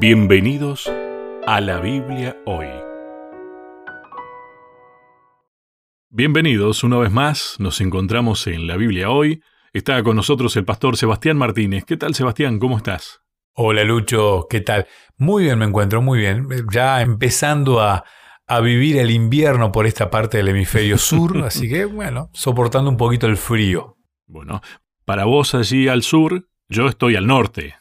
Bienvenidos 0.00 0.90
a 1.46 1.60
la 1.60 1.78
Biblia 1.78 2.36
hoy. 2.46 2.66
Bienvenidos 6.10 6.82
una 6.82 6.98
vez 6.98 7.12
más, 7.12 7.54
nos 7.60 7.80
encontramos 7.80 8.48
en 8.48 8.66
la 8.66 8.76
Biblia 8.76 9.10
hoy. 9.10 9.40
Está 9.72 10.02
con 10.02 10.16
nosotros 10.16 10.56
el 10.56 10.64
pastor 10.64 10.96
Sebastián 10.96 11.36
Martínez. 11.36 11.84
¿Qué 11.84 11.96
tal 11.96 12.14
Sebastián? 12.14 12.58
¿Cómo 12.58 12.76
estás? 12.76 13.20
Hola 13.54 13.84
Lucho, 13.84 14.48
¿qué 14.50 14.60
tal? 14.60 14.88
Muy 15.16 15.44
bien, 15.44 15.60
me 15.60 15.64
encuentro 15.64 16.02
muy 16.02 16.18
bien. 16.18 16.48
Ya 16.72 17.00
empezando 17.00 17.80
a, 17.80 18.04
a 18.48 18.60
vivir 18.60 18.98
el 18.98 19.12
invierno 19.12 19.70
por 19.70 19.86
esta 19.86 20.10
parte 20.10 20.38
del 20.38 20.48
hemisferio 20.48 20.98
sur, 20.98 21.38
así 21.44 21.68
que 21.68 21.84
bueno, 21.84 22.30
soportando 22.32 22.90
un 22.90 22.96
poquito 22.96 23.28
el 23.28 23.36
frío. 23.36 23.96
Bueno, 24.26 24.60
para 25.04 25.24
vos 25.24 25.54
allí 25.54 25.86
al 25.86 26.02
sur, 26.02 26.48
yo 26.68 26.88
estoy 26.88 27.14
al 27.14 27.28
norte. 27.28 27.76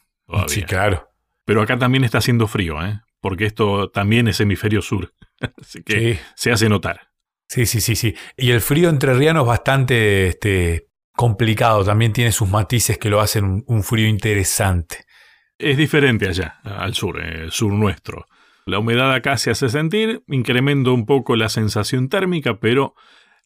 Sí, 0.47 0.63
claro. 0.63 1.12
Pero 1.45 1.61
acá 1.61 1.77
también 1.77 2.03
está 2.03 2.19
haciendo 2.19 2.47
frío, 2.47 2.83
¿eh? 2.83 3.01
porque 3.23 3.45
esto 3.45 3.89
también 3.89 4.27
es 4.27 4.41
hemisferio 4.41 4.81
sur. 4.81 5.13
Así 5.61 5.81
que 5.81 6.19
se 6.35 6.51
hace 6.51 6.67
notar. 6.67 7.09
Sí, 7.47 7.65
sí, 7.65 7.79
sí, 7.79 7.95
sí. 7.95 8.15
Y 8.35 8.51
el 8.51 8.59
frío 8.59 8.89
entrerriano 8.89 9.41
es 9.41 9.47
bastante 9.47 10.27
este, 10.27 10.89
complicado. 11.15 11.85
También 11.85 12.11
tiene 12.11 12.33
sus 12.33 12.49
matices 12.49 12.97
que 12.97 13.09
lo 13.09 13.21
hacen 13.21 13.63
un, 13.65 13.83
frío 13.83 14.07
interesante. 14.07 15.05
Es 15.57 15.77
diferente 15.77 16.27
allá, 16.27 16.59
al 16.63 16.93
sur, 16.95 17.23
el 17.23 17.51
sur 17.51 17.71
nuestro. 17.71 18.25
La 18.65 18.79
humedad 18.79 19.13
acá 19.13 19.37
se 19.37 19.51
hace 19.51 19.69
sentir, 19.69 20.23
incrementa 20.27 20.91
un 20.91 21.05
poco 21.05 21.37
la 21.37 21.47
sensación 21.47 22.09
térmica, 22.09 22.59
pero 22.59 22.93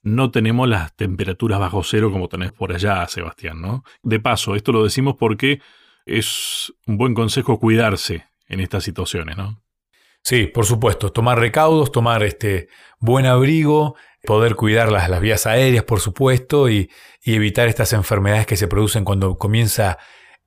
no 0.01 0.31
tenemos 0.31 0.67
las 0.67 0.95
temperaturas 0.95 1.59
bajo 1.59 1.83
cero 1.83 2.11
como 2.11 2.29
tenés 2.29 2.51
por 2.51 2.71
allá, 2.71 3.05
Sebastián, 3.07 3.61
¿no? 3.61 3.83
De 4.01 4.19
paso, 4.19 4.55
esto 4.55 4.71
lo 4.71 4.83
decimos 4.83 5.15
porque 5.19 5.59
es 6.07 6.73
un 6.85 6.97
buen 6.97 7.13
consejo 7.13 7.59
cuidarse 7.59 8.25
en 8.47 8.59
estas 8.59 8.83
situaciones, 8.83 9.37
¿no? 9.37 9.61
Sí, 10.23 10.47
por 10.47 10.65
supuesto, 10.65 11.11
tomar 11.11 11.39
recaudos, 11.39 11.91
tomar 11.91 12.23
este 12.23 12.67
buen 12.99 13.25
abrigo, 13.25 13.95
poder 14.25 14.55
cuidar 14.55 14.91
las, 14.91 15.09
las 15.09 15.21
vías 15.21 15.45
aéreas, 15.45 15.85
por 15.85 16.01
supuesto, 16.01 16.69
y, 16.69 16.89
y 17.23 17.35
evitar 17.35 17.67
estas 17.67 17.93
enfermedades 17.93 18.45
que 18.45 18.57
se 18.57 18.67
producen 18.67 19.05
cuando 19.05 19.37
comienza 19.37 19.97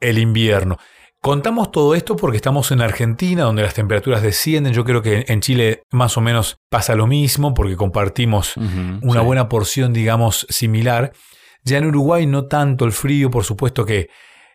el 0.01 0.19
invierno. 0.19 0.77
Contamos 1.23 1.71
todo 1.71 1.95
esto 1.95 2.17
porque 2.17 2.37
estamos 2.37 2.71
en 2.73 2.81
Argentina, 2.81 3.45
donde 3.45 3.63
las 3.63 3.75
temperaturas 3.75 4.23
descienden. 4.23 4.73
Yo 4.73 4.85
creo 4.85 5.03
que 5.03 5.27
en 5.29 5.41
Chile 5.41 5.83
más 5.91 6.17
o 6.17 6.23
menos 6.23 6.59
pasa 6.71 6.95
lo 6.95 7.07
mismo, 7.07 7.53
porque 7.53 7.77
compartimos 7.77 8.55
una 9.03 9.21
buena 9.21 9.49
porción, 9.49 9.93
digamos, 9.93 10.47
similar. 10.49 11.13
Ya 11.63 11.77
en 11.77 11.87
Uruguay 11.87 12.27
no 12.27 12.47
tanto 12.47 12.87
el 12.87 12.93
frío, 12.93 13.31
por 13.31 13.45
supuesto 13.45 13.85
que 13.85 14.09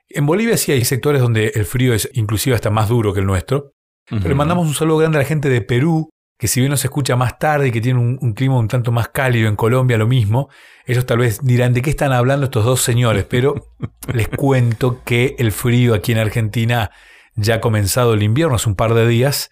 en 0.10 0.26
Bolivia 0.26 0.58
sí 0.58 0.72
hay 0.72 0.86
sectores 0.86 1.22
donde 1.22 1.52
el 1.56 1.66
frío 1.66 1.94
es 1.94 2.10
inclusive 2.14 2.56
hasta 2.56 2.70
más 2.70 2.90
duro 2.90 3.14
que 3.14 3.20
el 3.20 3.26
nuestro. 3.26 3.72
Pero 4.08 4.30
le 4.30 4.36
mandamos 4.36 4.68
un 4.68 4.76
saludo 4.76 5.00
grande 5.00 5.18
a 5.18 5.22
la 5.22 5.28
gente 5.28 5.50
de 5.50 5.62
Perú, 5.62 6.10
que 6.38 6.48
si 6.48 6.60
bien 6.60 6.70
nos 6.70 6.84
escucha 6.84 7.16
más 7.16 7.40
tarde 7.40 7.70
y 7.70 7.72
que 7.72 7.82
tiene 7.82 8.00
un, 8.00 8.34
clima 8.34 8.58
un 8.58 8.68
tanto 8.68 8.92
más 8.92 9.10
cálido, 9.10 9.50
en 9.50 9.56
Colombia 9.56 9.98
lo 9.98 10.06
mismo, 10.06 10.50
ellos 10.86 11.08
tal 11.08 11.20
vez 11.20 11.40
dirán 11.42 11.74
de 11.74 11.82
qué 11.82 11.90
están 11.90 12.12
hablando 12.12 12.46
estos 12.46 12.66
dos 12.66 12.82
señores, 12.82 13.26
pero 13.28 13.74
les 14.14 14.28
cuento 14.28 15.02
que 15.04 15.36
el 15.40 15.52
frío 15.52 15.96
aquí 15.96 16.12
en 16.12 16.20
Argentina 16.20 16.92
ya 17.36 17.56
ha 17.56 17.62
comenzado 17.62 18.14
el 18.14 18.22
invierno 18.22 18.56
hace 18.56 18.70
un 18.70 18.76
par 18.76 18.94
de 18.94 19.08
días, 19.08 19.50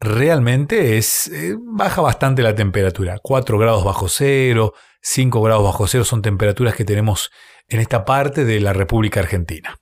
realmente 0.00 0.98
es 0.98 1.28
eh, 1.28 1.56
baja 1.60 2.00
bastante 2.00 2.42
la 2.42 2.56
temperatura, 2.56 3.18
4 3.22 3.56
grados 3.56 3.84
bajo 3.84 4.08
cero, 4.08 4.74
5 5.00 5.40
grados 5.42 5.62
bajo 5.62 5.86
cero 5.86 6.04
son 6.04 6.22
temperaturas 6.22 6.74
que 6.74 6.84
tenemos 6.84 7.30
en 7.68 7.78
esta 7.78 8.04
parte 8.04 8.44
de 8.44 8.60
la 8.60 8.72
República 8.72 9.20
Argentina. 9.20 9.78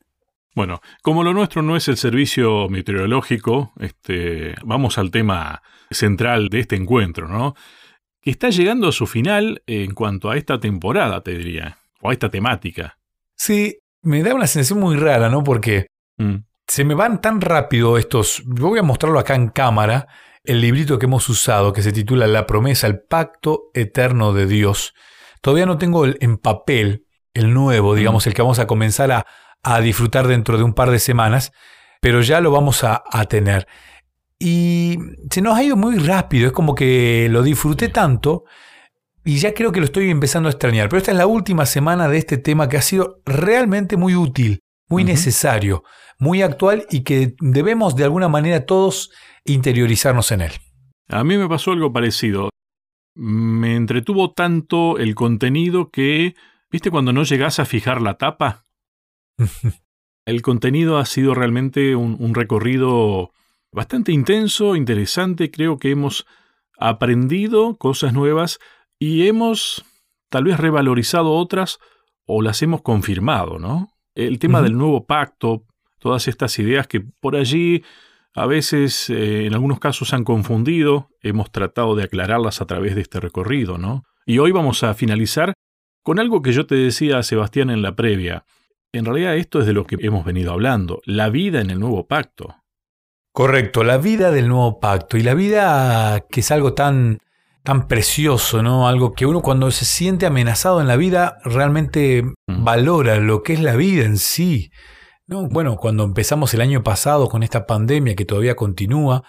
Bueno, 0.54 0.80
como 1.02 1.22
lo 1.22 1.32
nuestro 1.32 1.62
no 1.62 1.76
es 1.76 1.86
el 1.88 1.96
servicio 1.96 2.68
meteorológico, 2.68 3.72
este, 3.78 4.54
vamos 4.64 4.98
al 4.98 5.10
tema 5.10 5.62
central 5.90 6.48
de 6.48 6.60
este 6.60 6.76
encuentro, 6.76 7.28
¿no? 7.28 7.54
Que 8.20 8.30
está 8.30 8.50
llegando 8.50 8.88
a 8.88 8.92
su 8.92 9.06
final 9.06 9.62
en 9.66 9.94
cuanto 9.94 10.28
a 10.28 10.36
esta 10.36 10.58
temporada, 10.58 11.22
te 11.22 11.36
diría, 11.36 11.78
o 12.00 12.10
a 12.10 12.12
esta 12.12 12.28
temática. 12.28 12.98
Sí, 13.36 13.78
me 14.02 14.22
da 14.22 14.34
una 14.34 14.46
sensación 14.46 14.80
muy 14.80 14.96
rara, 14.96 15.28
¿no? 15.28 15.44
Porque 15.44 15.86
mm. 16.18 16.36
se 16.66 16.84
me 16.84 16.94
van 16.94 17.20
tan 17.20 17.40
rápido 17.40 17.96
estos. 17.96 18.42
voy 18.44 18.78
a 18.80 18.82
mostrarlo 18.82 19.20
acá 19.20 19.36
en 19.36 19.48
cámara, 19.48 20.08
el 20.42 20.60
librito 20.60 20.98
que 20.98 21.06
hemos 21.06 21.28
usado, 21.28 21.72
que 21.72 21.82
se 21.82 21.92
titula 21.92 22.26
La 22.26 22.46
promesa, 22.46 22.88
el 22.88 23.00
pacto 23.00 23.70
eterno 23.72 24.32
de 24.32 24.46
Dios. 24.46 24.94
Todavía 25.42 25.66
no 25.66 25.78
tengo 25.78 26.04
el, 26.04 26.18
en 26.20 26.38
papel 26.38 27.06
el 27.34 27.54
nuevo, 27.54 27.94
digamos, 27.94 28.26
mm. 28.26 28.28
el 28.28 28.34
que 28.34 28.42
vamos 28.42 28.58
a 28.58 28.66
comenzar 28.66 29.12
a, 29.12 29.26
a 29.62 29.80
disfrutar 29.80 30.26
dentro 30.26 30.56
de 30.56 30.64
un 30.64 30.74
par 30.74 30.90
de 30.90 30.98
semanas, 30.98 31.52
pero 32.00 32.20
ya 32.22 32.40
lo 32.40 32.50
vamos 32.50 32.82
a, 32.84 33.02
tener. 33.28 33.66
Y 34.38 34.98
se 35.30 35.42
nos 35.42 35.56
ha 35.56 35.62
ido 35.62 35.76
muy 35.76 35.98
rápido, 35.98 36.46
es 36.46 36.52
como 36.52 36.74
que 36.74 37.28
lo 37.30 37.42
disfruté 37.42 37.88
tanto 37.88 38.44
y 39.24 39.36
ya 39.36 39.52
creo 39.52 39.70
que 39.70 39.80
lo 39.80 39.84
estoy 39.84 40.10
empezando 40.10 40.48
a 40.48 40.52
extrañar. 40.52 40.88
Pero 40.88 40.98
esta 40.98 41.10
es 41.10 41.18
la 41.18 41.26
última 41.26 41.66
semana 41.66 42.08
de 42.08 42.16
este 42.16 42.38
tema 42.38 42.68
que 42.68 42.78
ha 42.78 42.82
sido 42.82 43.20
realmente 43.26 43.98
muy 43.98 44.14
útil, 44.14 44.60
muy 44.88 45.04
necesario, 45.04 45.84
muy 46.18 46.40
actual 46.40 46.86
y 46.90 47.02
que 47.02 47.34
debemos 47.40 47.96
de 47.96 48.04
alguna 48.04 48.28
manera 48.28 48.64
todos 48.64 49.10
interiorizarnos 49.44 50.32
en 50.32 50.40
él. 50.42 50.52
A 51.08 51.22
mí 51.22 51.36
me 51.36 51.48
pasó 51.48 51.72
algo 51.72 51.92
parecido. 51.92 52.48
Me 53.14 53.76
entretuvo 53.76 54.32
tanto 54.32 54.96
el 54.96 55.14
contenido 55.14 55.90
que, 55.90 56.34
¿viste 56.70 56.90
cuando 56.90 57.12
no 57.12 57.24
llegas 57.24 57.58
a 57.58 57.66
fijar 57.66 58.00
la 58.00 58.14
tapa? 58.14 58.64
El 60.26 60.42
contenido 60.42 60.98
ha 60.98 61.06
sido 61.06 61.34
realmente 61.34 61.96
un, 61.96 62.34
recorrido 62.34 63.32
bastante 63.72 64.12
intenso, 64.12 64.76
interesante. 64.76 65.50
Creo 65.50 65.78
que 65.78 65.90
hemos 65.90 66.26
aprendido 66.78 67.76
cosas 67.76 68.12
nuevas 68.12 68.58
y 68.98 69.26
hemos 69.26 69.84
tal 70.28 70.44
vez 70.44 70.58
revalorizado 70.58 71.32
otras 71.32 71.78
o 72.26 72.42
las 72.42 72.62
hemos 72.62 72.82
confirmado, 72.82 73.58
¿no? 73.58 73.88
El 74.14 74.38
tema 74.38 74.62
del 74.62 74.76
nuevo 74.76 75.06
pacto, 75.06 75.64
todas 75.98 76.28
estas 76.28 76.58
ideas 76.58 76.86
que 76.86 77.00
por 77.00 77.34
allí 77.34 77.82
a 78.34 78.46
veces 78.46 79.10
eh, 79.10 79.46
en 79.46 79.54
algunos 79.54 79.80
casos 79.80 80.12
han 80.14 80.24
confundido, 80.24 81.08
hemos 81.22 81.50
tratado 81.50 81.96
de 81.96 82.04
aclararlas 82.04 82.60
a 82.60 82.66
través 82.66 82.94
de 82.94 83.00
este 83.00 83.18
recorrido, 83.18 83.78
¿no? 83.78 84.04
Y 84.26 84.38
hoy 84.38 84.52
vamos 84.52 84.84
a 84.84 84.94
finalizar 84.94 85.54
con 86.02 86.20
algo 86.20 86.42
que 86.42 86.52
yo 86.52 86.66
te 86.66 86.76
decía, 86.76 87.22
Sebastián, 87.22 87.70
en 87.70 87.82
la 87.82 87.96
previa. 87.96 88.44
En 88.92 89.04
realidad 89.04 89.36
esto 89.36 89.60
es 89.60 89.66
de 89.66 89.72
lo 89.72 89.86
que 89.86 89.96
hemos 90.00 90.24
venido 90.24 90.52
hablando, 90.52 91.00
la 91.04 91.30
vida 91.30 91.60
en 91.60 91.70
el 91.70 91.78
nuevo 91.78 92.06
pacto. 92.06 92.56
Correcto, 93.32 93.84
la 93.84 93.98
vida 93.98 94.32
del 94.32 94.48
nuevo 94.48 94.80
pacto 94.80 95.16
y 95.16 95.22
la 95.22 95.34
vida 95.34 96.26
que 96.28 96.40
es 96.40 96.50
algo 96.50 96.74
tan 96.74 97.18
tan 97.62 97.86
precioso, 97.86 98.62
¿no? 98.62 98.88
Algo 98.88 99.12
que 99.12 99.26
uno 99.26 99.42
cuando 99.42 99.70
se 99.70 99.84
siente 99.84 100.26
amenazado 100.26 100.80
en 100.80 100.88
la 100.88 100.96
vida 100.96 101.38
realmente 101.44 102.22
mm. 102.22 102.64
valora 102.64 103.16
lo 103.16 103.42
que 103.42 103.52
es 103.52 103.60
la 103.60 103.76
vida 103.76 104.04
en 104.04 104.16
sí. 104.16 104.72
¿no? 105.26 105.46
Bueno, 105.46 105.76
cuando 105.76 106.02
empezamos 106.04 106.52
el 106.54 106.62
año 106.62 106.82
pasado 106.82 107.28
con 107.28 107.42
esta 107.42 107.66
pandemia 107.66 108.16
que 108.16 108.24
todavía 108.24 108.56
continúa 108.56 109.22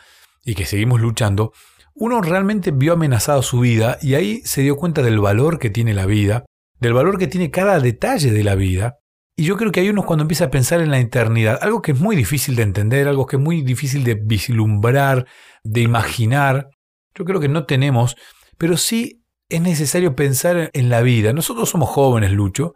y 0.43 0.55
que 0.55 0.65
seguimos 0.65 1.01
luchando, 1.01 1.51
uno 1.93 2.21
realmente 2.21 2.71
vio 2.71 2.93
amenazada 2.93 3.41
su 3.43 3.59
vida 3.59 3.99
y 4.01 4.15
ahí 4.15 4.41
se 4.43 4.61
dio 4.61 4.77
cuenta 4.77 5.03
del 5.03 5.19
valor 5.19 5.59
que 5.59 5.69
tiene 5.69 5.93
la 5.93 6.07
vida, 6.07 6.45
del 6.79 6.93
valor 6.93 7.19
que 7.19 7.27
tiene 7.27 7.51
cada 7.51 7.79
detalle 7.79 8.31
de 8.31 8.43
la 8.43 8.55
vida 8.55 9.00
y 9.35 9.45
yo 9.45 9.57
creo 9.57 9.71
que 9.71 9.79
hay 9.79 9.89
unos 9.89 10.05
cuando 10.05 10.23
empieza 10.23 10.45
a 10.45 10.51
pensar 10.51 10.81
en 10.81 10.91
la 10.91 10.99
eternidad, 10.99 11.59
algo 11.61 11.81
que 11.81 11.93
es 11.93 11.99
muy 11.99 12.15
difícil 12.15 12.55
de 12.55 12.63
entender, 12.63 13.07
algo 13.07 13.25
que 13.25 13.37
es 13.37 13.41
muy 13.41 13.61
difícil 13.61 14.03
de 14.03 14.15
vislumbrar, 14.15 15.25
de 15.63 15.81
imaginar. 15.81 16.67
Yo 17.15 17.25
creo 17.25 17.39
que 17.39 17.47
no 17.47 17.65
tenemos, 17.65 18.15
pero 18.57 18.77
sí 18.77 19.23
es 19.49 19.61
necesario 19.61 20.15
pensar 20.15 20.69
en 20.73 20.89
la 20.89 21.01
vida. 21.01 21.33
Nosotros 21.33 21.69
somos 21.69 21.89
jóvenes, 21.89 22.31
Lucho. 22.31 22.73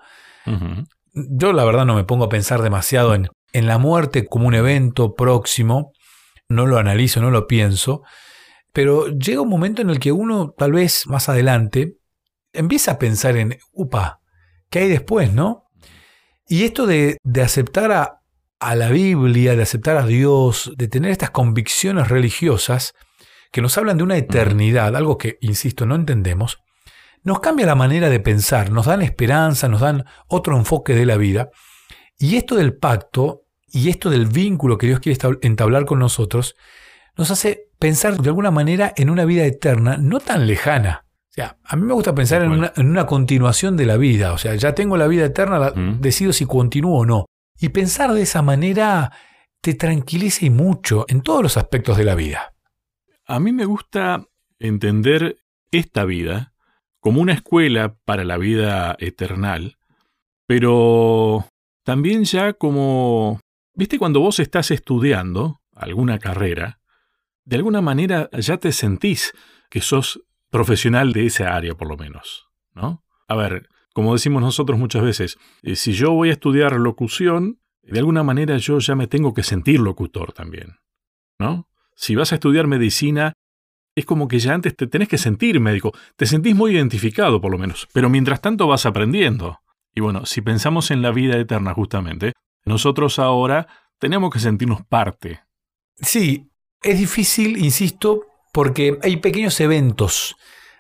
Yo 1.14 1.54
la 1.54 1.64
verdad 1.66 1.86
no 1.86 1.96
me 1.96 2.04
pongo 2.04 2.26
a 2.26 2.30
pensar 2.30 2.62
demasiado 2.62 3.16
en, 3.16 3.30
en 3.54 3.68
la 3.68 3.78
muerte 3.78 4.26
como 4.26 4.48
un 4.48 4.56
evento 4.56 5.14
próximo. 5.14 5.92
No 6.50 6.66
lo 6.66 6.78
analizo, 6.78 7.22
no 7.22 7.32
lo 7.32 7.48
pienso. 7.48 8.02
Pero 8.74 9.08
llega 9.08 9.42
un 9.42 9.50
momento 9.50 9.82
en 9.82 9.90
el 9.90 10.00
que 10.00 10.12
uno, 10.12 10.54
tal 10.58 10.74
vez 10.74 11.08
más 11.08 11.30
adelante, 11.30 11.96
empieza 12.52 12.92
a 12.92 13.00
pensar 13.00 13.38
en, 13.38 13.58
upa, 13.72 14.20
¿qué 14.70 14.80
hay 14.80 14.90
después, 14.90 15.32
no? 15.34 15.65
Y 16.48 16.64
esto 16.64 16.86
de, 16.86 17.18
aceptar 17.44 17.92
a, 17.92 18.22
a, 18.60 18.76
la 18.76 18.90
Biblia, 18.90 19.56
de 19.56 19.64
aceptar 19.64 19.98
a 19.98 20.06
Dios, 20.06 20.72
de 20.78 20.88
tener 20.88 21.12
estas 21.12 21.32
convicciones 21.32 22.08
religiosas 22.08 22.94
que 23.52 23.62
nos 23.62 23.78
hablan 23.78 23.98
de 23.98 24.04
una 24.04 24.18
eternidad, 24.18 24.96
algo 24.96 25.18
que, 25.18 25.38
insisto, 25.42 25.86
no 25.86 25.96
entendemos, 25.96 26.60
nos 27.24 27.40
cambia 27.40 27.66
la 27.66 27.76
manera 27.76 28.10
de 28.10 28.20
pensar, 28.20 28.70
nos 28.70 28.86
dan 28.86 29.02
esperanza, 29.02 29.68
nos 29.68 29.82
dan 29.82 30.06
otro 30.28 30.56
enfoque 30.58 30.94
de 30.94 31.06
la 31.08 31.18
vida. 31.18 31.50
Y 32.20 32.36
esto 32.36 32.56
del 32.56 32.78
pacto 32.78 33.46
y 33.68 33.90
esto 33.90 34.10
del 34.10 34.28
vínculo 34.28 34.78
que 34.78 34.88
Dios 34.88 35.00
quiere 35.00 35.20
entablar 35.42 35.86
con 35.86 36.00
nosotros, 36.00 36.56
nos 37.18 37.32
hace 37.32 37.70
pensar 37.80 38.18
de 38.18 38.30
alguna 38.30 38.52
manera 38.52 38.94
en 38.96 39.10
una 39.10 39.26
vida 39.26 39.46
eterna 39.46 39.98
no 39.98 40.20
tan 40.20 40.48
lejana 40.48 41.05
sea, 41.36 41.58
a 41.64 41.76
mí 41.76 41.84
me 41.84 41.94
gusta 41.94 42.16
pensar 42.16 42.44
en 42.44 42.88
una, 42.88 43.06
continuación 43.06 43.76
de 43.76 43.86
la 43.86 43.98
vida. 43.98 44.32
O 44.32 44.38
sea, 44.38 44.56
ya 44.56 44.74
tengo 44.74 44.96
la 44.96 45.08
vida 45.08 45.26
eterna, 45.26 45.72
decido 46.00 46.32
si 46.32 46.46
continúo 46.46 47.00
o 47.00 47.06
no. 47.06 47.26
Y 47.60 47.70
pensar 47.70 48.14
de 48.14 48.22
esa 48.22 48.42
manera 48.42 49.12
te 49.62 49.74
tranquiliza 49.74 50.46
y 50.46 50.50
mucho 50.50 51.06
en 51.10 51.22
todos 51.22 51.44
los 51.44 51.58
aspectos 51.58 51.98
de 51.98 52.06
la 52.06 52.16
vida. 52.16 52.54
A 53.26 53.40
mí 53.40 53.52
me 53.52 53.66
gusta 53.66 54.26
entender 54.60 55.38
esta 55.72 56.06
vida 56.06 56.54
como 57.00 57.22
una 57.22 57.34
escuela 57.34 57.98
para 58.06 58.24
la 58.24 58.38
vida 58.38 58.96
eternal, 59.00 59.78
pero 60.48 61.46
también 61.84 62.24
ya 62.24 62.54
como, 62.54 63.42
viste, 63.74 64.00
cuando 64.00 64.22
vos 64.22 64.40
estás 64.40 64.72
estudiando 64.72 65.62
alguna 65.76 66.18
carrera, 66.18 66.80
de 67.44 67.58
alguna 67.58 67.82
manera 67.82 68.30
ya 68.32 68.58
te 68.58 68.72
sentís 68.72 69.34
que 69.70 69.82
sos 69.82 70.22
profesional 70.50 71.14
de 71.14 71.26
esa 71.26 71.56
área 71.56 71.76
por 71.76 71.88
lo 71.88 71.98
menos, 71.98 72.48
¿no? 72.74 73.04
A 73.28 73.36
ver, 73.36 73.70
como 73.94 74.14
decimos 74.14 74.42
nosotros 74.42 74.78
muchas 74.78 75.04
veces, 75.04 75.38
eh, 75.64 75.76
si 75.76 75.94
yo 75.94 76.12
voy 76.12 76.30
a 76.30 76.34
estudiar 76.34 76.74
locución, 76.74 77.60
de 77.84 78.00
alguna 78.00 78.24
manera 78.24 78.58
yo 78.58 78.80
ya 78.80 78.96
me 78.96 79.08
tengo 79.08 79.34
que 79.34 79.44
sentir 79.44 79.80
locutor 79.80 80.34
también, 80.34 80.78
¿no? 81.40 81.68
Si 81.96 82.16
vas 82.16 82.32
a 82.32 82.36
estudiar 82.36 82.68
medicina, 82.68 83.34
es 83.96 84.06
como 84.06 84.28
que 84.28 84.40
ya 84.40 84.54
antes 84.54 84.76
te 84.76 84.88
tenés 84.88 85.08
que 85.08 85.18
sentir 85.18 85.60
médico, 85.60 85.94
te 86.18 86.26
sentís 86.26 86.56
muy 86.56 86.74
identificado 86.74 87.40
por 87.40 87.52
lo 87.52 87.58
menos, 87.58 87.88
pero 87.94 88.10
mientras 88.10 88.42
tanto 88.42 88.68
vas 88.68 88.86
aprendiendo. 88.86 89.62
Y 89.94 90.02
bueno, 90.02 90.26
si 90.26 90.42
pensamos 90.42 90.92
en 90.92 91.02
la 91.02 91.12
vida 91.12 91.38
eterna 91.38 91.74
justamente, 91.74 92.34
nosotros 92.66 93.18
ahora 93.20 93.68
tenemos 93.98 94.30
que 94.32 94.40
sentirnos 94.40 94.86
parte. 94.86 95.40
Sí, 95.96 96.50
es 96.82 97.00
difícil, 97.00 97.58
insisto, 97.58 98.26
porque 98.56 98.98
hay 99.04 99.18
pequeños 99.18 99.60
eventos 99.60 100.38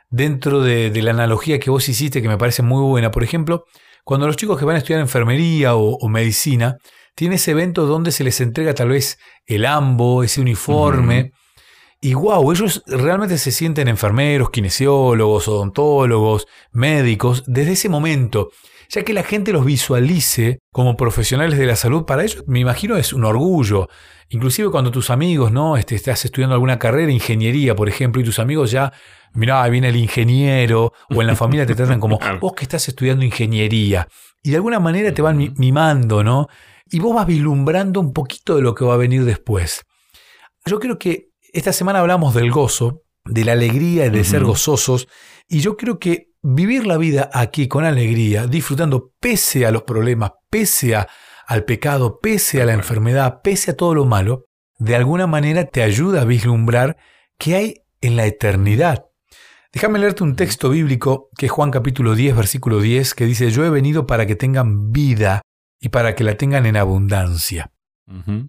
dentro 0.09 0.61
de, 0.61 0.89
la 1.01 1.11
analogía 1.11 1.59
que 1.59 1.69
vos 1.69 1.89
hiciste 1.89 2.21
que 2.21 2.29
me 2.29 2.37
parece 2.37 2.61
muy 2.63 2.81
buena. 2.81 3.11
Por 3.11 3.21
ejemplo, 3.21 3.65
cuando 4.05 4.27
los 4.27 4.37
chicos 4.37 4.57
que 4.57 4.63
van 4.63 4.77
a 4.77 4.79
estudiar 4.79 5.01
enfermería 5.01 5.75
o, 5.75 6.07
medicina, 6.07 6.77
tienen 7.15 7.35
ese 7.35 7.51
evento 7.51 7.85
donde 7.85 8.13
se 8.13 8.23
les 8.23 8.39
entrega 8.39 8.73
tal 8.73 8.87
vez 8.87 9.19
el 9.45 9.65
ambo, 9.65 10.23
ese 10.23 10.39
uniforme. 10.39 11.33
Y 11.99 12.13
wow, 12.13 12.49
ellos 12.49 12.81
realmente 12.87 13.37
se 13.37 13.51
sienten 13.51 13.89
enfermeros, 13.89 14.51
kinesiólogos, 14.51 15.49
odontólogos, 15.49 16.47
médicos, 16.71 17.43
desde 17.45 17.73
ese 17.73 17.89
momento. 17.89 18.51
Ya 18.89 19.03
que 19.03 19.13
la 19.13 19.23
gente 19.23 19.51
los 19.51 19.65
visualice 19.65 20.59
como 20.71 20.97
profesionales 20.97 21.57
de 21.57 21.65
la 21.65 21.75
salud, 21.75 22.05
para 22.05 22.23
ellos 22.23 22.43
me 22.47 22.59
imagino 22.59 22.97
es 22.97 23.13
un 23.13 23.25
orgullo. 23.25 23.87
Inclusive 24.29 24.69
cuando 24.69 24.91
tus 24.91 25.09
amigos, 25.09 25.51
¿no? 25.51 25.77
Este, 25.77 25.95
estás 25.95 26.25
estudiando 26.25 26.55
alguna 26.55 26.79
carrera, 26.79 27.11
ingeniería, 27.11 27.75
por 27.75 27.89
ejemplo, 27.89 28.21
y 28.21 28.25
tus 28.25 28.39
amigos 28.39 28.71
ya, 28.71 28.91
mirá, 29.33 29.67
viene 29.69 29.89
el 29.89 29.95
ingeniero, 29.95 30.93
o 31.09 31.21
en 31.21 31.27
la 31.27 31.35
familia 31.35 31.65
te 31.65 31.75
tratan 31.75 31.99
como, 31.99 32.19
vos 32.41 32.53
que 32.53 32.63
estás 32.63 32.87
estudiando 32.87 33.23
ingeniería. 33.23 34.07
Y 34.43 34.51
de 34.51 34.57
alguna 34.57 34.79
manera 34.79 35.13
te 35.13 35.21
van 35.21 35.53
mimando, 35.57 36.23
¿no? 36.23 36.47
Y 36.89 36.99
vos 36.99 37.15
vas 37.15 37.27
vislumbrando 37.27 37.99
un 37.99 38.13
poquito 38.13 38.55
de 38.55 38.61
lo 38.61 38.75
que 38.75 38.85
va 38.85 38.93
a 38.93 38.97
venir 38.97 39.25
después. 39.25 39.83
Yo 40.65 40.79
creo 40.79 40.97
que 40.99 41.29
esta 41.53 41.73
semana 41.73 41.99
hablamos 41.99 42.33
del 42.33 42.51
gozo, 42.51 43.03
de 43.25 43.45
la 43.45 43.53
alegría 43.53 44.05
y 44.05 44.09
de 44.09 44.23
ser 44.23 44.43
gozosos, 44.43 45.07
y 45.47 45.59
yo 45.59 45.77
creo 45.77 45.99
que 45.99 46.31
vivir 46.47 46.85
la 46.85 46.97
vida 46.97 47.31
aquí 47.33 47.67
con 47.67 47.85
alegría, 47.85 48.45
disfrutando 48.45 49.11
pese 49.19 49.65
a 49.65 49.71
los 49.71 49.81
problemas, 49.81 50.33
pese 50.51 50.95
al 51.47 51.65
pecado, 51.65 52.19
pese 52.19 52.61
a 52.61 52.65
la 52.65 52.73
enfermedad, 52.73 53.41
pese 53.43 53.71
a 53.71 53.75
todo 53.75 53.95
lo 53.95 54.05
malo, 54.05 54.45
de 54.77 54.95
alguna 54.95 55.25
manera 55.25 55.65
te 55.65 55.81
ayuda 55.81 56.21
a 56.21 56.25
vislumbrar 56.25 56.97
qué 57.39 57.55
hay 57.55 57.73
en 58.01 58.15
la 58.15 58.27
eternidad. 58.27 59.05
Déjame 59.73 59.97
leerte 59.97 60.23
un 60.23 60.35
texto 60.35 60.69
bíblico 60.69 61.29
que 61.35 61.47
es 61.47 61.51
Juan 61.51 61.71
capítulo 61.71 62.13
10, 62.13 62.35
versículo 62.35 62.79
10, 62.79 63.15
que 63.15 63.25
dice, 63.25 63.49
yo 63.49 63.65
he 63.65 63.71
venido 63.71 64.05
para 64.05 64.27
que 64.27 64.35
tengan 64.35 64.91
vida 64.91 65.41
y 65.79 65.89
para 65.89 66.13
que 66.13 66.23
la 66.23 66.37
tengan 66.37 66.67
en 66.67 66.77
abundancia. 66.77 67.71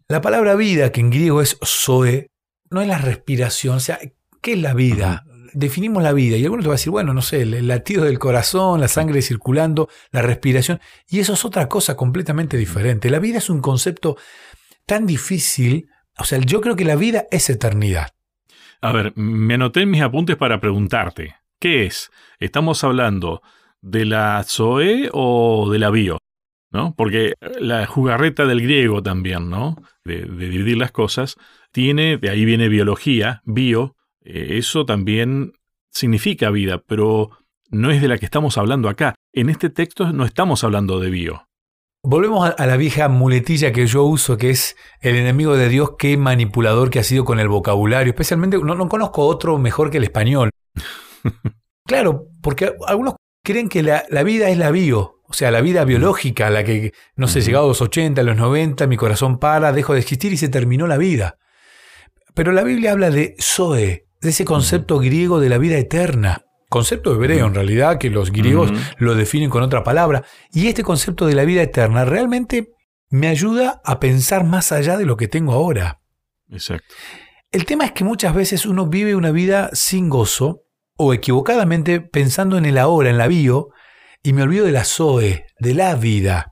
La 0.07 0.21
palabra 0.21 0.55
vida, 0.55 0.93
que 0.93 1.01
en 1.01 1.09
griego 1.09 1.41
es 1.41 1.59
zoe, 1.65 2.29
no 2.71 2.83
es 2.83 2.89
la 2.89 2.99
respiración, 2.99 3.77
o 3.77 3.81
sea, 3.81 3.99
¿qué 4.43 4.53
es 4.53 4.59
la 4.59 4.75
vida? 4.75 5.25
Definimos 5.59 6.03
la 6.03 6.13
vida 6.13 6.37
y 6.37 6.45
algunos 6.45 6.65
te 6.65 6.69
va 6.69 6.75
a 6.75 6.77
decir, 6.77 6.91
bueno, 6.91 7.15
no 7.15 7.23
sé, 7.23 7.41
el 7.41 7.67
latido 7.67 8.05
del 8.05 8.19
corazón, 8.19 8.79
la 8.79 8.89
sangre 8.89 9.23
circulando, 9.23 9.89
la 10.11 10.21
respiración, 10.21 10.81
y 11.09 11.21
eso 11.21 11.33
es 11.33 11.47
otra 11.47 11.67
cosa 11.67 11.97
completamente 11.97 12.59
diferente. 12.59 13.09
La 13.09 13.21
vida 13.21 13.39
es 13.39 13.49
un 13.49 13.63
concepto 13.63 14.19
tan 14.85 15.07
difícil, 15.07 15.89
o 16.19 16.25
sea, 16.25 16.39
yo 16.41 16.61
creo 16.61 16.77
que 16.77 16.85
la 16.85 16.95
vida 16.95 17.25
es 17.31 17.49
eternidad. 17.49 18.11
A 18.83 18.93
ver, 18.93 19.15
me 19.17 19.55
anoté 19.55 19.81
en 19.81 19.91
mis 19.91 20.03
apuntes 20.03 20.37
para 20.37 20.61
preguntarte, 20.61 21.37
¿qué 21.59 21.87
es? 21.87 22.11
¿Estamos 22.39 22.85
hablando 22.85 23.41
de 23.81 24.05
la 24.05 24.45
Zoe 24.47 25.09
o 25.11 25.71
de 25.71 25.79
la 25.79 25.89
bio? 25.89 26.19
¿No? 26.71 26.95
Porque 26.95 27.33
la 27.59 27.87
jugarreta 27.87 28.45
del 28.45 28.61
griego 28.61 29.03
también, 29.03 29.49
¿no? 29.49 29.77
De, 30.05 30.27
de 30.27 30.49
dividir 30.51 30.77
las 30.77 30.93
cosas, 30.93 31.37
tiene, 31.73 32.19
de 32.19 32.29
ahí 32.29 32.45
viene 32.45 32.69
biología, 32.69 33.41
bio, 33.47 33.96
eh, 34.27 34.59
eso 34.59 34.85
también 34.85 35.53
significa 35.91 36.51
vida, 36.51 36.83
pero 36.87 37.31
no 37.71 37.91
es 37.91 38.03
de 38.03 38.09
la 38.09 38.19
que 38.19 38.27
estamos 38.27 38.59
hablando 38.59 38.89
acá. 38.89 39.15
En 39.33 39.49
este 39.49 39.71
texto 39.71 40.13
no 40.13 40.25
estamos 40.25 40.65
hablando 40.65 41.01
de 41.01 41.11
bio. 41.11 41.47
Volvemos 42.03 42.55
a 42.57 42.67
la 42.67 42.77
vieja 42.77 43.09
muletilla 43.09 43.73
que 43.73 43.87
yo 43.87 44.05
uso, 44.05 44.37
que 44.37 44.51
es 44.51 44.77
el 45.01 45.17
enemigo 45.17 45.57
de 45.57 45.69
Dios, 45.69 45.93
qué 45.99 46.17
manipulador 46.17 46.89
que 46.89 47.01
ha 47.01 47.05
sido 47.05 47.25
con 47.25 47.41
el 47.41 47.49
vocabulario. 47.49 48.11
Especialmente, 48.11 48.59
no, 48.59 48.89
conozco 48.89 49.27
otro 49.27 49.59
mejor 49.59 49.91
que 49.91 49.97
el 49.97 50.05
español. 50.05 50.51
claro, 51.85 52.29
porque 52.43 52.75
algunos 52.87 53.17
creen 53.43 53.69
que 53.69 53.83
la, 53.83 54.05
la, 54.09 54.23
vida 54.23 54.51
es 54.51 54.59
la 54.59 54.71
bio, 54.71 55.21
o 55.25 55.33
sea, 55.33 55.51
la 55.51 55.61
vida 55.61 55.85
biológica, 55.85 56.49
la 56.49 56.63
que, 56.63 56.93
no 57.17 57.27
sé, 57.27 57.41
llegado 57.41 57.65
a 57.65 57.69
los 57.69 57.83
80, 57.83 58.21
a 58.21 58.25
los 58.25 58.37
90, 58.37 58.87
mi 58.87 58.97
corazón 58.97 59.39
para, 59.39 59.73
dejo 59.73 59.95
de 59.95 60.01
existir 60.01 60.33
y 60.33 60.37
se 60.37 60.49
terminó 60.49 60.87
la 60.87 60.99
vida. 60.99 61.39
Pero 62.35 62.53
la 62.53 62.63
Biblia 62.63 62.93
habla 62.93 63.11
de 63.11 63.35
Zoe, 63.41 64.06
de 64.27 64.31
ese 64.31 64.45
concepto 64.45 64.99
griego 64.99 65.39
de 65.39 65.49
la 65.49 65.57
vida 65.57 65.79
eterna. 65.79 66.43
Concepto 66.69 67.15
hebreo 67.15 67.47
en 67.47 67.55
realidad, 67.55 67.97
que 67.97 68.11
los 68.11 68.33
griegos 68.33 68.73
lo 68.99 69.15
definen 69.15 69.49
con 69.49 69.63
otra 69.63 69.85
palabra. 69.85 70.25
Y 70.53 70.67
este 70.67 70.83
concepto 70.83 71.27
de 71.27 71.37
la 71.37 71.45
vida 71.45 71.63
eterna 71.63 72.05
realmente 72.05 72.73
me 73.09 73.29
ayuda 73.29 73.81
a 73.85 74.01
pensar 74.01 74.45
más 74.45 74.73
allá 74.73 74.97
de 74.97 75.07
lo 75.07 75.17
que 75.17 75.29
tengo 75.29 75.53
ahora. 75.53 76.01
Exacto. 76.51 76.93
El 77.53 77.65
tema 77.67 77.85
es 77.85 77.93
que 77.93 78.03
muchas 78.03 78.35
veces 78.35 78.67
uno 78.67 78.89
vive 78.89 79.15
una 79.15 79.31
vida 79.31 79.71
sin 79.75 80.09
gozo 80.09 80.65
o 80.97 81.15
equivocadamente 81.15 82.01
pensando 82.01 82.59
en 82.59 82.65
el 82.67 82.79
ahora, 82.79 83.11
en 83.11 83.19
la 83.19 83.29
bio, 83.29 83.69
y 84.25 84.33
me 84.33 84.43
olvido 84.43 84.67
de 84.67 84.73
la 84.73 84.85
Zoe, 84.85 85.47
de 85.61 85.75
la 85.75 85.95
vida. 85.95 86.51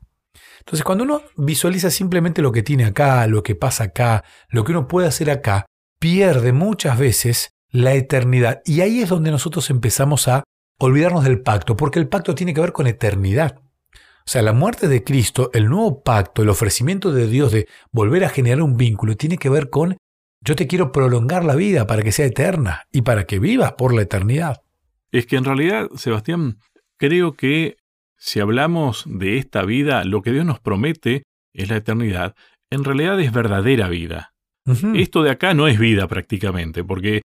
Entonces, 0.61 0.85
cuando 0.85 1.03
uno 1.03 1.23
visualiza 1.37 1.91
simplemente 1.91 2.41
lo 2.41 2.53
que 2.53 2.63
tiene 2.63 2.85
acá, 2.85 3.27
lo 3.27 3.43
que 3.43 3.57
pasa 3.57 3.85
acá, 3.85 4.23
lo 4.49 4.63
que 4.63 4.71
uno 4.71 4.87
puede 4.87 5.09
hacer 5.09 5.29
acá, 5.29 5.67
pierde 5.99 6.53
muchas 6.53 6.97
veces 6.99 7.54
la 7.75 7.95
eternidad. 7.95 8.63
Y 8.65 8.83
ahí 8.83 9.01
es 9.01 9.09
donde 9.09 9.33
nosotros 9.33 9.69
empezamos 9.69 10.29
a 10.29 10.45
olvidarnos 10.79 11.25
del 11.25 11.41
pacto, 11.41 11.77
porque 11.77 11.99
el 11.99 12.09
pacto 12.09 12.37
tiene 12.37 12.55
que 12.55 12.61
ver 12.61 12.73
con 12.73 12.87
eternidad. 12.87 13.61
O 13.93 14.31
sea, 14.31 14.43
la 14.43 14.53
muerte 14.53 14.87
de 14.87 15.03
Cristo, 15.03 15.51
el 15.53 15.69
nuevo 15.69 16.03
pacto, 16.03 16.43
el 16.43 16.51
ofrecimiento 16.51 17.13
de 17.13 17.27
Dios 17.27 17.51
de 17.51 17.67
volver 17.91 18.25
a 18.25 18.29
generar 18.29 18.63
un 18.63 18.77
vínculo, 18.77 19.17
tiene 19.17 19.39
que 19.39 19.49
ver 19.49 19.71
con 19.71 19.97
yo 20.41 20.55
te 20.55 20.69
quiero 20.69 20.93
prolongar 20.93 21.45
la 21.45 21.57
vida 21.57 21.87
para 21.87 22.03
que 22.03 22.13
sea 22.13 22.27
eterna 22.27 22.85
y 22.93 23.03
para 23.03 23.25
que 23.25 23.41
vivas 23.41 23.73
por 23.73 23.93
la 23.93 24.03
eternidad. 24.03 24.63
Es 25.11 25.27
que 25.27 25.37
en 25.37 25.45
realidad, 25.45 25.89
Sebastián, 25.97 26.59
creo 26.97 27.33
que 27.33 27.77
si 28.17 28.39
hablamos 28.39 29.05
de 29.07 29.39
esta 29.39 29.65
vida, 29.65 30.05
lo 30.05 30.23
que 30.23 30.31
Dios 30.31 30.45
nos 30.45 30.61
promete 30.61 31.25
es 31.53 31.71
la 31.71 31.77
eternidad, 31.77 32.37
en 32.71 32.85
realidad 32.85 33.19
es 33.21 33.33
verdadera 33.33 33.89
vida. 33.89 34.33
Esto 34.95 35.23
de 35.23 35.31
acá 35.31 35.55
no 35.55 35.67
es 35.67 35.79
vida 35.79 36.07
prácticamente, 36.09 36.85
porque, 36.85 37.23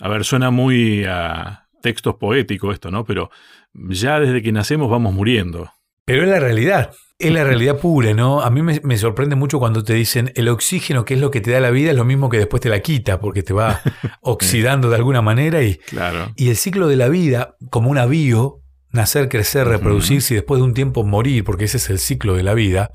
a 0.00 0.08
ver, 0.08 0.24
suena 0.24 0.50
muy 0.50 1.04
a 1.04 1.66
textos 1.82 2.16
poéticos 2.16 2.74
esto, 2.74 2.90
¿no? 2.90 3.04
Pero 3.04 3.30
ya 3.72 4.18
desde 4.18 4.42
que 4.42 4.52
nacemos 4.52 4.90
vamos 4.90 5.14
muriendo. 5.14 5.70
Pero 6.04 6.24
es 6.24 6.28
la 6.28 6.40
realidad, 6.40 6.92
es 7.18 7.32
la 7.32 7.44
realidad 7.44 7.78
pura, 7.78 8.14
¿no? 8.14 8.40
A 8.40 8.50
mí 8.50 8.62
me, 8.62 8.96
sorprende 8.96 9.36
mucho 9.36 9.58
cuando 9.58 9.84
te 9.84 9.94
dicen 9.94 10.32
el 10.34 10.48
oxígeno, 10.48 11.04
que 11.04 11.14
es 11.14 11.20
lo 11.20 11.30
que 11.30 11.40
te 11.40 11.52
da 11.52 11.60
la 11.60 11.70
vida, 11.70 11.90
es 11.90 11.96
lo 11.96 12.04
mismo 12.04 12.30
que 12.30 12.38
después 12.38 12.60
te 12.62 12.68
la 12.68 12.80
quita, 12.80 13.20
porque 13.20 13.42
te 13.42 13.52
va 13.52 13.80
oxidando 14.22 14.88
de 14.88 14.96
alguna 14.96 15.22
manera. 15.22 15.62
Y, 15.62 15.76
claro. 15.76 16.32
y 16.34 16.48
el 16.48 16.56
ciclo 16.56 16.88
de 16.88 16.96
la 16.96 17.08
vida, 17.08 17.56
como 17.70 17.90
una 17.90 18.06
bio, 18.06 18.60
nacer, 18.90 19.28
crecer, 19.28 19.68
reproducirse 19.68 20.34
y 20.34 20.36
después 20.36 20.58
de 20.58 20.64
un 20.64 20.74
tiempo 20.74 21.04
morir, 21.04 21.44
porque 21.44 21.66
ese 21.66 21.76
es 21.76 21.90
el 21.90 21.98
ciclo 21.98 22.34
de 22.34 22.42
la 22.42 22.54
vida, 22.54 22.90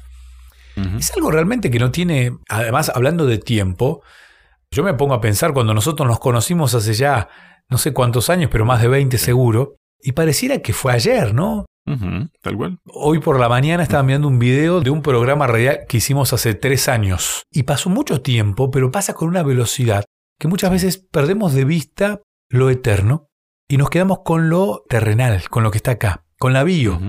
es 0.98 1.14
algo 1.16 1.32
realmente 1.32 1.72
que 1.72 1.80
no 1.80 1.92
tiene, 1.92 2.34
además 2.50 2.92
hablando 2.94 3.26
de 3.26 3.38
tiempo, 3.38 4.04
yo 4.72 4.84
me 4.84 4.94
pongo 4.94 5.14
a 5.14 5.22
pensar 5.22 5.54
cuando 5.54 5.74
nosotros 5.74 6.08
nos 6.08 6.20
conocimos 6.20 6.74
hace 6.74 6.94
ya 6.94 7.30
no 7.70 7.78
sé 7.78 7.94
cuántos 7.94 8.30
años, 8.30 8.50
pero 8.52 8.66
más 8.66 8.82
de 8.82 8.88
20 8.88 9.18
seguro, 9.18 9.76
y 10.00 10.12
pareciera 10.12 10.60
que 10.60 10.74
fue 10.74 10.94
ayer, 10.94 11.34
¿no? 11.34 11.66
tal 12.42 12.58
cual. 12.58 12.80
Hoy 12.86 13.20
por 13.20 13.40
la 13.40 13.48
mañana 13.48 13.84
estaba 13.84 14.02
mirando 14.04 14.28
un 14.28 14.40
video 14.40 14.82
de 14.82 14.90
un 14.90 15.02
programa 15.02 15.46
radial 15.46 15.82
que 15.88 15.98
hicimos 15.98 16.34
hace 16.34 16.56
tres 16.56 16.90
años. 16.90 17.44
Y 17.52 17.64
pasó 17.64 17.90
mucho 17.90 18.22
tiempo, 18.22 18.72
pero 18.72 18.92
pasa 18.92 19.14
con 19.14 19.28
una 19.28 19.44
velocidad 19.44 20.04
que 20.40 20.48
muchas 20.48 20.72
veces 20.72 20.98
perdemos 20.98 21.54
de 21.54 21.66
vista 21.66 22.22
lo 22.50 22.70
eterno 22.70 23.30
y 23.68 23.78
nos 23.78 23.90
quedamos 23.90 24.20
con 24.26 24.50
lo 24.50 24.84
terrenal, 24.90 25.48
con 25.50 25.64
lo 25.64 25.72
que 25.72 25.78
está 25.78 25.92
acá. 25.92 26.26
con 26.38 26.54
la 26.54 26.64
bio. 26.64 27.00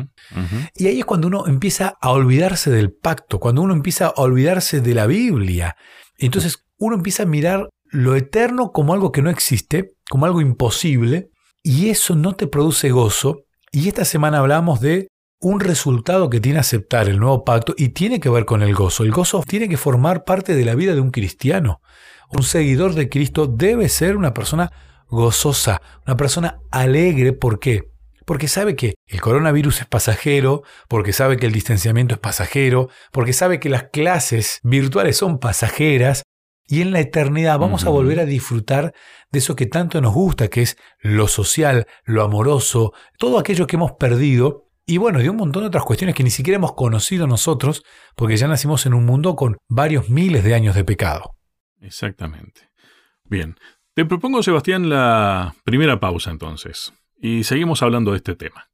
Y 0.74 0.86
ahí 0.86 1.00
es 1.00 1.04
cuando 1.04 1.26
uno 1.26 1.46
empieza 1.46 1.96
a 2.00 2.10
olvidarse 2.10 2.70
del 2.70 2.92
pacto, 2.92 3.40
cuando 3.40 3.62
uno 3.62 3.74
empieza 3.74 4.06
a 4.06 4.22
olvidarse 4.22 4.80
de 4.80 4.94
la 4.94 5.06
Biblia. 5.06 5.76
Entonces 6.18 6.65
uno 6.78 6.96
empieza 6.96 7.24
a 7.24 7.26
mirar 7.26 7.68
lo 7.84 8.16
eterno 8.16 8.72
como 8.72 8.94
algo 8.94 9.12
que 9.12 9.22
no 9.22 9.30
existe, 9.30 9.92
como 10.08 10.26
algo 10.26 10.40
imposible, 10.40 11.30
y 11.62 11.88
eso 11.88 12.14
no 12.14 12.34
te 12.34 12.46
produce 12.46 12.90
gozo. 12.90 13.44
Y 13.72 13.88
esta 13.88 14.04
semana 14.04 14.38
hablamos 14.38 14.80
de 14.80 15.08
un 15.40 15.60
resultado 15.60 16.30
que 16.30 16.40
tiene 16.40 16.58
aceptar 16.58 17.08
el 17.08 17.18
nuevo 17.18 17.44
pacto 17.44 17.74
y 17.76 17.90
tiene 17.90 18.20
que 18.20 18.30
ver 18.30 18.44
con 18.44 18.62
el 18.62 18.74
gozo. 18.74 19.04
El 19.04 19.12
gozo 19.12 19.42
tiene 19.46 19.68
que 19.68 19.76
formar 19.76 20.24
parte 20.24 20.54
de 20.54 20.64
la 20.64 20.74
vida 20.74 20.94
de 20.94 21.00
un 21.00 21.10
cristiano. 21.10 21.80
Un 22.30 22.42
seguidor 22.42 22.94
de 22.94 23.08
Cristo 23.08 23.46
debe 23.46 23.88
ser 23.88 24.16
una 24.16 24.32
persona 24.34 24.72
gozosa, 25.08 25.82
una 26.06 26.16
persona 26.16 26.60
alegre. 26.70 27.32
¿Por 27.32 27.58
qué? 27.58 27.82
Porque 28.24 28.48
sabe 28.48 28.74
que 28.74 28.94
el 29.06 29.20
coronavirus 29.20 29.82
es 29.82 29.86
pasajero, 29.86 30.62
porque 30.88 31.12
sabe 31.12 31.36
que 31.36 31.46
el 31.46 31.52
distanciamiento 31.52 32.14
es 32.14 32.20
pasajero, 32.20 32.88
porque 33.12 33.32
sabe 33.32 33.60
que 33.60 33.68
las 33.68 33.84
clases 33.92 34.58
virtuales 34.64 35.16
son 35.16 35.38
pasajeras, 35.38 36.22
y 36.66 36.80
en 36.80 36.92
la 36.92 37.00
eternidad 37.00 37.58
vamos 37.58 37.84
a 37.84 37.90
volver 37.90 38.20
a 38.20 38.24
disfrutar 38.24 38.92
de 39.30 39.38
eso 39.38 39.56
que 39.56 39.66
tanto 39.66 40.00
nos 40.00 40.14
gusta, 40.14 40.48
que 40.48 40.62
es 40.62 40.76
lo 41.00 41.28
social, 41.28 41.86
lo 42.04 42.22
amoroso, 42.22 42.92
todo 43.18 43.38
aquello 43.38 43.66
que 43.66 43.76
hemos 43.76 43.92
perdido 43.92 44.66
y 44.86 44.98
bueno, 44.98 45.18
de 45.18 45.28
un 45.28 45.36
montón 45.36 45.62
de 45.62 45.68
otras 45.68 45.84
cuestiones 45.84 46.14
que 46.14 46.22
ni 46.22 46.30
siquiera 46.30 46.58
hemos 46.58 46.74
conocido 46.74 47.26
nosotros, 47.26 47.82
porque 48.14 48.36
ya 48.36 48.46
nacimos 48.46 48.86
en 48.86 48.94
un 48.94 49.04
mundo 49.04 49.34
con 49.34 49.56
varios 49.68 50.08
miles 50.08 50.44
de 50.44 50.54
años 50.54 50.76
de 50.76 50.84
pecado. 50.84 51.34
Exactamente. 51.80 52.70
Bien, 53.24 53.56
te 53.94 54.04
propongo, 54.04 54.44
Sebastián, 54.44 54.88
la 54.88 55.56
primera 55.64 55.98
pausa 55.98 56.30
entonces, 56.30 56.92
y 57.20 57.42
seguimos 57.42 57.82
hablando 57.82 58.12
de 58.12 58.18
este 58.18 58.36
tema. 58.36 58.68